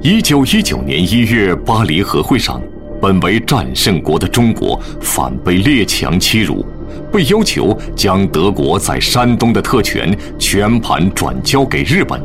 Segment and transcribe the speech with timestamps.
[0.00, 2.60] 一九一九年一月巴黎和会上，
[3.00, 6.66] 本为战胜国的中国反被列强欺辱，
[7.12, 12.20] 被要求将德国在山东的特权全盘转交给日本，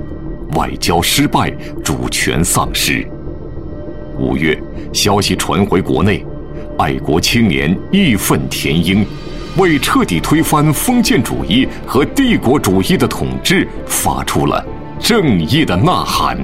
[0.55, 1.51] 外交失败，
[1.83, 3.07] 主权丧失。
[4.17, 4.59] 五月，
[4.91, 6.25] 消息传回国内，
[6.79, 9.05] 爱国青年义愤填膺，
[9.57, 14.63] 为彻底推翻封建主义和帝国主义的统治发出了
[14.99, 16.37] 正义的呐喊。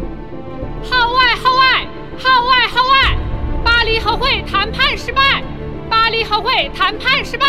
[0.84, 1.36] 号外！
[1.36, 1.88] 号外！
[2.18, 2.68] 号外！
[2.68, 3.16] 号外
[3.64, 5.44] 巴黎和会谈判失败，
[5.88, 7.46] 巴黎和会谈判失败。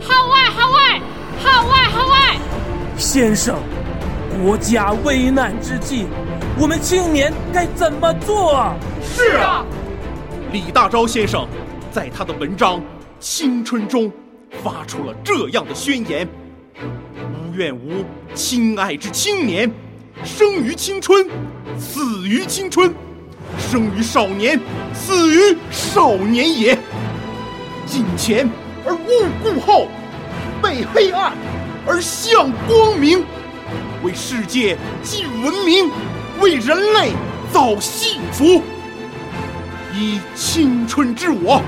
[0.00, 1.00] 号外号外
[1.42, 2.36] 号外号外！
[2.98, 3.56] 先生，
[4.44, 6.06] 国家危难之际，
[6.58, 8.70] 我们青年该怎么做？
[9.02, 9.64] 是啊，
[10.52, 11.46] 李大钊先生
[11.92, 12.80] 在他的文章
[13.20, 14.10] 《青春》中
[14.64, 16.26] 发出了这样的宣言：
[16.80, 18.02] 无怨无
[18.34, 19.70] 亲爱之青年，
[20.24, 21.28] 生于青春。
[21.78, 22.94] 死于青春，
[23.58, 24.58] 生于少年，
[24.94, 26.78] 死于少年也。
[27.84, 28.48] 金钱
[28.86, 29.86] 而勿顾后，
[30.62, 31.34] 被黑暗
[31.86, 33.22] 而向光明，
[34.02, 35.90] 为世界继文明，
[36.40, 37.10] 为人类
[37.52, 38.62] 造幸福。
[40.02, 41.62] 以青春之我，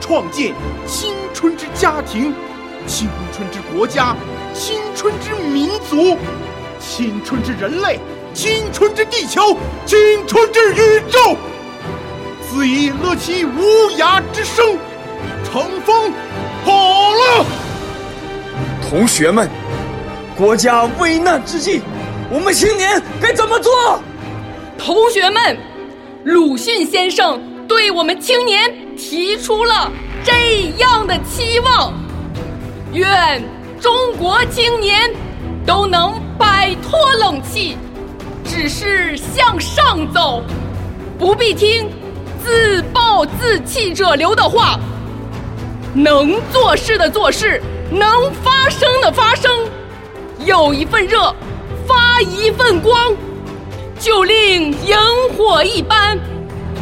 [0.00, 0.54] 创建
[0.86, 2.32] 青春之家庭，
[2.86, 4.14] 青春之国家，
[4.54, 6.16] 青春之民族，
[6.78, 7.98] 青春之人类。
[8.32, 11.36] 青春之地球，青春之宇宙，
[12.48, 14.78] 自以乐其无涯之声，
[15.44, 16.12] 乘风
[16.64, 16.72] 破
[17.16, 17.44] 浪。
[18.88, 19.50] 同学们，
[20.36, 21.80] 国家危难之际，
[22.30, 24.00] 我们青年该怎么做？
[24.78, 25.58] 同学们，
[26.22, 29.92] 鲁迅先生对我们青年提出了
[30.24, 31.94] 这样的期望：
[32.92, 33.40] 愿
[33.80, 35.08] 中国青年
[35.64, 37.78] 都能摆脱冷气。
[38.44, 40.42] 只是向上走，
[41.16, 41.88] 不必听
[42.44, 44.80] 自暴自弃者流的话。
[45.94, 49.48] 能做事的做事，能发声的发声。
[50.44, 51.32] 有一份热，
[51.86, 53.14] 发一份光，
[54.00, 54.98] 就令萤
[55.36, 56.18] 火一般，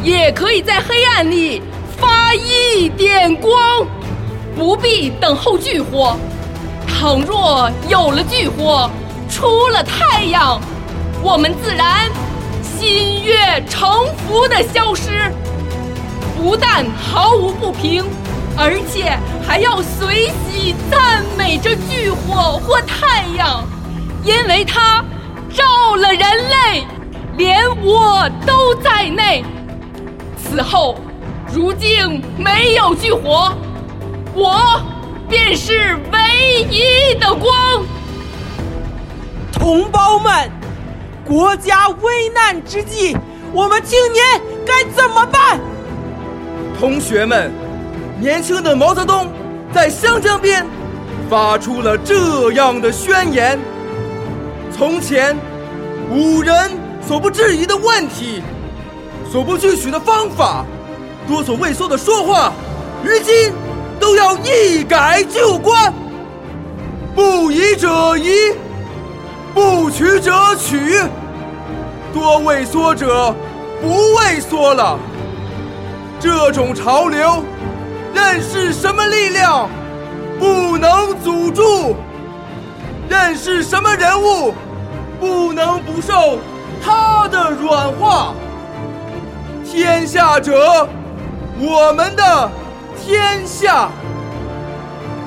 [0.03, 1.61] 也可以在黑暗里
[1.97, 3.85] 发一点光。
[4.55, 6.17] 不必等候炬火，
[6.85, 8.89] 倘若有了炬火，
[9.29, 10.59] 出了太阳。
[11.21, 12.09] 我们自然
[12.61, 13.35] 心悦
[13.69, 15.31] 诚服的消失，
[16.35, 18.05] 不但毫无不平，
[18.57, 19.17] 而且
[19.47, 23.65] 还要随喜赞美这炬火或太阳，
[24.23, 25.03] 因为它
[25.53, 26.83] 照了人类，
[27.37, 29.43] 连我都在内。
[30.43, 30.97] 此后，
[31.53, 33.51] 如今没有炬火，
[34.33, 34.81] 我
[35.27, 37.83] 便是唯一的光。
[39.51, 40.51] 同胞们。
[41.25, 43.15] 国家危难之际，
[43.53, 44.25] 我们青年
[44.65, 45.59] 该怎么办？
[46.79, 47.51] 同学们，
[48.19, 49.31] 年轻的毛泽东
[49.71, 50.65] 在湘江边
[51.29, 53.59] 发出了这样的宣言：
[54.75, 55.37] 从前，
[56.09, 56.71] 五人
[57.07, 58.41] 所不质疑的问题，
[59.31, 60.65] 所不去取的方法，
[61.27, 62.51] 多所畏缩的说话，
[63.03, 63.53] 如今
[63.99, 65.93] 都要一改旧观，
[67.15, 68.53] 不疑者疑。
[69.51, 70.99] 不取者取，
[72.13, 73.33] 多畏缩者
[73.81, 74.97] 不畏缩了。
[76.19, 77.43] 这种潮流，
[78.13, 79.67] 认识什么力量
[80.39, 81.95] 不能阻住？
[83.09, 84.53] 认识什么人物
[85.19, 86.37] 不能不受
[86.83, 88.33] 他的软化？
[89.71, 90.87] 天下者，
[91.59, 92.49] 我们的
[92.97, 93.87] 天下；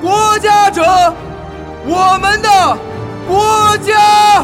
[0.01, 0.83] 国家者，
[1.85, 2.49] 我们的。
[3.25, 4.43] 国家，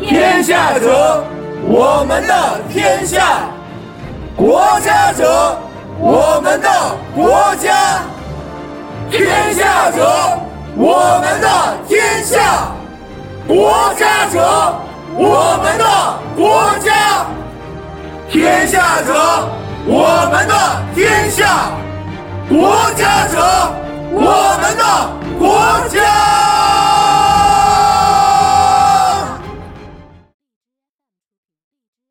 [0.00, 1.22] 天下者，
[1.68, 3.20] 我们的天下；
[4.34, 5.58] 国家者，
[5.98, 6.68] 我们的
[7.14, 8.00] 国家；
[9.10, 10.40] 天下者，
[10.78, 12.72] 我们的天下；
[13.46, 14.74] 国家者，
[15.14, 15.65] 我们；
[18.36, 19.14] 天下者，
[19.86, 20.54] 我们的
[20.94, 21.72] 天下；
[22.50, 23.74] 国家者，